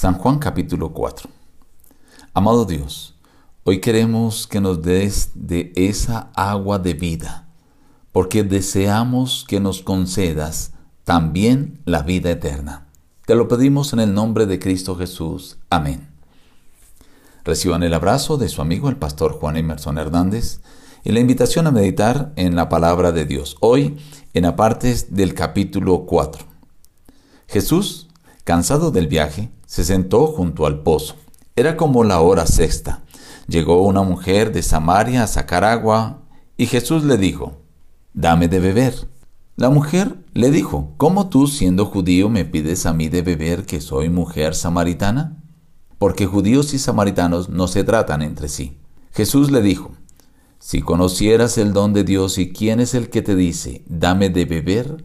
[0.00, 1.28] San Juan capítulo 4.
[2.32, 3.16] Amado Dios,
[3.64, 7.48] hoy queremos que nos des de esa agua de vida,
[8.10, 10.72] porque deseamos que nos concedas
[11.04, 12.86] también la vida eterna.
[13.26, 15.58] Te lo pedimos en el nombre de Cristo Jesús.
[15.68, 16.08] Amén.
[17.44, 20.62] Reciban el abrazo de su amigo el pastor Juan Emerson Hernández
[21.04, 23.58] y la invitación a meditar en la palabra de Dios.
[23.60, 23.98] Hoy
[24.32, 26.46] en apartes del capítulo 4.
[27.48, 28.08] Jesús,
[28.44, 31.14] cansado del viaje, se sentó junto al pozo.
[31.54, 33.04] Era como la hora sexta.
[33.46, 36.22] Llegó una mujer de Samaria a sacar agua
[36.56, 37.62] y Jesús le dijo,
[38.12, 39.06] Dame de beber.
[39.54, 43.80] La mujer le dijo, ¿cómo tú siendo judío me pides a mí de beber que
[43.80, 45.40] soy mujer samaritana?
[45.98, 48.76] Porque judíos y samaritanos no se tratan entre sí.
[49.12, 49.92] Jesús le dijo,
[50.58, 54.46] si conocieras el don de Dios y quién es el que te dice, dame de
[54.46, 55.04] beber,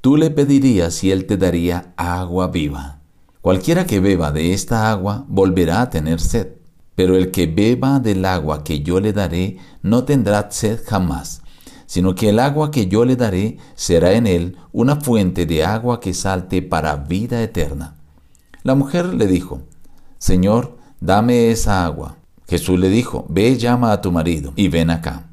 [0.00, 3.00] tú le pedirías y él te daría agua viva.
[3.44, 6.54] Cualquiera que beba de esta agua volverá a tener sed,
[6.94, 11.42] pero el que beba del agua que yo le daré no tendrá sed jamás,
[11.84, 16.00] sino que el agua que yo le daré será en él una fuente de agua
[16.00, 17.96] que salte para vida eterna.
[18.62, 19.60] La mujer le dijo,
[20.16, 22.16] Señor, dame esa agua.
[22.48, 25.28] Jesús le dijo, Ve llama a tu marido y ven acá.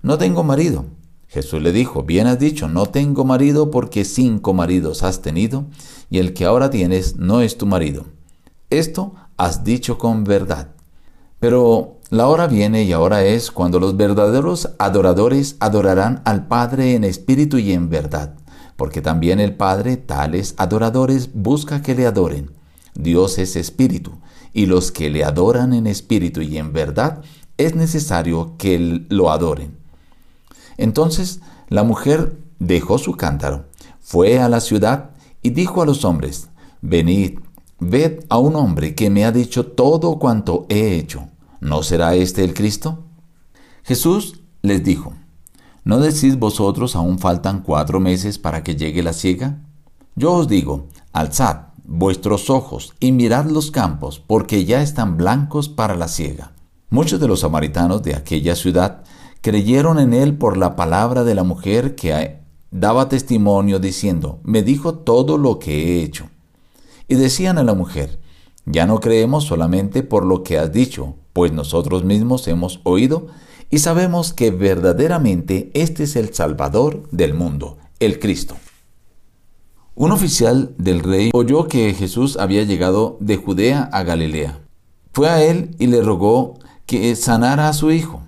[0.00, 0.86] No tengo marido,
[1.32, 5.64] Jesús le dijo, bien has dicho, no tengo marido porque cinco maridos has tenido
[6.10, 8.04] y el que ahora tienes no es tu marido.
[8.68, 10.72] Esto has dicho con verdad.
[11.40, 17.02] Pero la hora viene y ahora es cuando los verdaderos adoradores adorarán al Padre en
[17.02, 18.34] espíritu y en verdad,
[18.76, 22.50] porque también el Padre tales adoradores busca que le adoren.
[22.94, 24.18] Dios es espíritu,
[24.52, 27.22] y los que le adoran en espíritu y en verdad
[27.56, 29.81] es necesario que lo adoren.
[30.76, 33.66] Entonces la mujer dejó su cántaro,
[34.00, 35.10] fue a la ciudad
[35.42, 36.48] y dijo a los hombres,
[36.80, 37.38] Venid,
[37.78, 41.28] ved a un hombre que me ha dicho todo cuanto he hecho.
[41.60, 43.04] ¿No será este el Cristo?
[43.84, 45.14] Jesús les dijo,
[45.84, 49.62] ¿no decís vosotros aún faltan cuatro meses para que llegue la siega?
[50.14, 55.96] Yo os digo, alzad vuestros ojos y mirad los campos, porque ya están blancos para
[55.96, 56.52] la siega.
[56.90, 59.02] Muchos de los samaritanos de aquella ciudad
[59.42, 62.38] creyeron en él por la palabra de la mujer que
[62.70, 66.30] daba testimonio diciendo, me dijo todo lo que he hecho.
[67.08, 68.20] Y decían a la mujer,
[68.64, 73.26] ya no creemos solamente por lo que has dicho, pues nosotros mismos hemos oído
[73.68, 78.56] y sabemos que verdaderamente este es el Salvador del mundo, el Cristo.
[79.94, 84.60] Un oficial del rey oyó que Jesús había llegado de Judea a Galilea.
[85.12, 86.54] Fue a él y le rogó
[86.86, 88.22] que sanara a su hijo.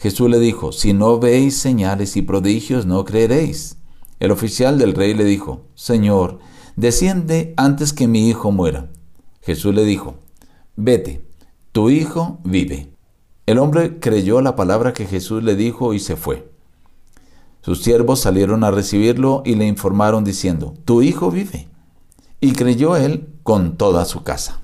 [0.00, 3.76] Jesús le dijo, si no veis señales y prodigios, no creeréis.
[4.18, 6.38] El oficial del rey le dijo, Señor,
[6.74, 8.88] desciende antes que mi hijo muera.
[9.42, 10.14] Jesús le dijo,
[10.74, 11.22] vete,
[11.72, 12.94] tu hijo vive.
[13.44, 16.50] El hombre creyó la palabra que Jesús le dijo y se fue.
[17.60, 21.68] Sus siervos salieron a recibirlo y le informaron diciendo, tu hijo vive.
[22.40, 24.62] Y creyó él con toda su casa.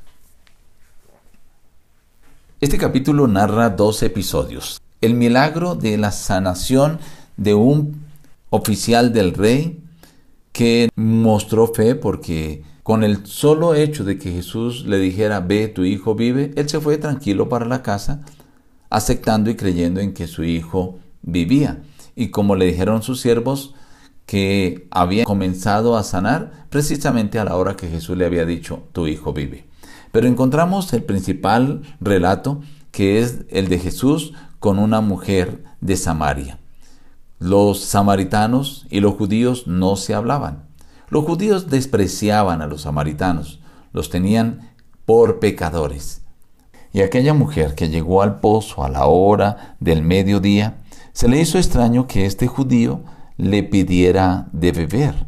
[2.58, 6.98] Este capítulo narra dos episodios el milagro de la sanación
[7.36, 8.04] de un
[8.50, 9.80] oficial del rey
[10.52, 15.84] que mostró fe porque con el solo hecho de que Jesús le dijera, ve, tu
[15.84, 18.22] hijo vive, él se fue tranquilo para la casa,
[18.90, 21.82] aceptando y creyendo en que su hijo vivía.
[22.14, 23.74] Y como le dijeron sus siervos
[24.24, 29.08] que había comenzado a sanar precisamente a la hora que Jesús le había dicho, tu
[29.08, 29.66] hijo vive.
[30.12, 32.60] Pero encontramos el principal relato
[32.92, 36.58] que es el de Jesús con una mujer de Samaria.
[37.38, 40.64] Los samaritanos y los judíos no se hablaban.
[41.08, 43.60] Los judíos despreciaban a los samaritanos,
[43.92, 44.72] los tenían
[45.04, 46.22] por pecadores.
[46.92, 50.78] Y aquella mujer que llegó al pozo a la hora del mediodía,
[51.12, 53.00] se le hizo extraño que este judío
[53.36, 55.26] le pidiera de beber.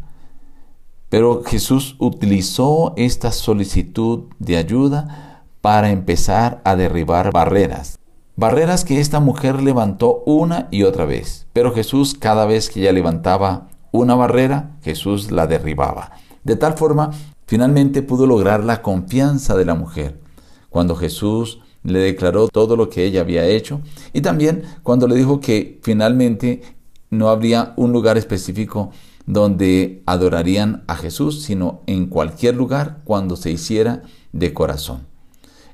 [1.09, 7.98] Pero Jesús utilizó esta solicitud de ayuda para empezar a derribar barreras.
[8.39, 11.49] Barreras que esta mujer levantó una y otra vez.
[11.53, 16.13] Pero Jesús cada vez que ella levantaba una barrera, Jesús la derribaba.
[16.45, 17.11] De tal forma,
[17.49, 20.21] finalmente pudo lograr la confianza de la mujer.
[20.71, 23.81] Cuando Jesús le declaró todo lo que ella había hecho
[24.13, 26.63] y también cuando le dijo que finalmente
[27.11, 28.93] no habría un lugar específico
[29.27, 35.18] donde adorarían a Jesús, sino en cualquier lugar cuando se hiciera de corazón.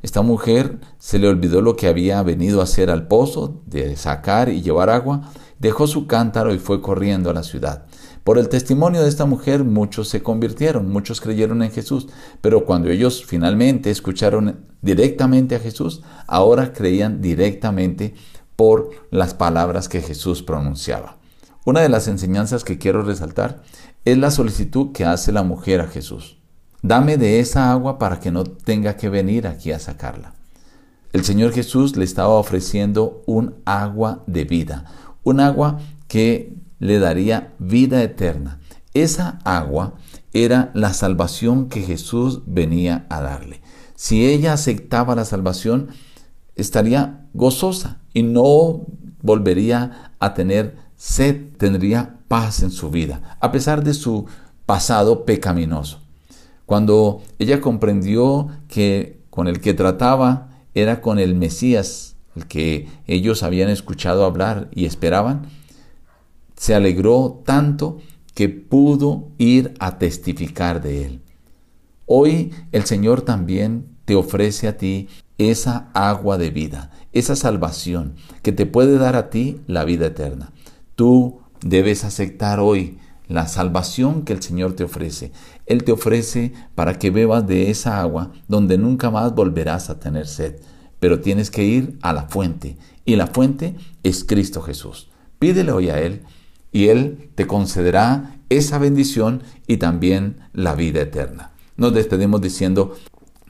[0.04, 4.50] Esta mujer se le olvidó lo que había venido a hacer al pozo, de sacar
[4.50, 7.86] y llevar agua, dejó su cántaro y fue corriendo a la ciudad.
[8.22, 12.08] Por el testimonio de esta mujer muchos se convirtieron, muchos creyeron en Jesús,
[12.42, 18.12] pero cuando ellos finalmente escucharon directamente a Jesús, ahora creían directamente
[18.56, 21.16] por las palabras que Jesús pronunciaba.
[21.64, 23.62] Una de las enseñanzas que quiero resaltar
[24.04, 26.43] es la solicitud que hace la mujer a Jesús.
[26.84, 30.34] Dame de esa agua para que no tenga que venir aquí a sacarla.
[31.14, 34.84] El Señor Jesús le estaba ofreciendo un agua de vida,
[35.22, 35.78] un agua
[36.08, 38.58] que le daría vida eterna.
[38.92, 39.94] Esa agua
[40.34, 43.62] era la salvación que Jesús venía a darle.
[43.94, 45.88] Si ella aceptaba la salvación,
[46.54, 48.84] estaría gozosa y no
[49.22, 54.26] volvería a tener sed, tendría paz en su vida, a pesar de su
[54.66, 56.03] pasado pecaminoso.
[56.66, 63.42] Cuando ella comprendió que con el que trataba era con el Mesías, el que ellos
[63.42, 65.46] habían escuchado hablar y esperaban,
[66.56, 67.98] se alegró tanto
[68.34, 71.20] que pudo ir a testificar de él.
[72.06, 75.08] Hoy el Señor también te ofrece a ti
[75.38, 80.52] esa agua de vida, esa salvación que te puede dar a ti la vida eterna.
[80.94, 85.32] Tú debes aceptar hoy la salvación que el Señor te ofrece.
[85.66, 90.26] Él te ofrece para que bebas de esa agua donde nunca más volverás a tener
[90.26, 90.56] sed.
[91.00, 95.10] Pero tienes que ir a la fuente y la fuente es Cristo Jesús.
[95.38, 96.22] Pídele hoy a Él
[96.72, 101.52] y Él te concederá esa bendición y también la vida eterna.
[101.76, 102.96] Nos despedimos diciendo,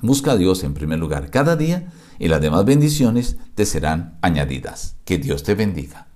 [0.00, 4.96] busca a Dios en primer lugar cada día y las demás bendiciones te serán añadidas.
[5.04, 6.08] Que Dios te bendiga.